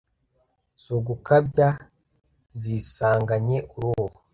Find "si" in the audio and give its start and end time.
0.81-0.89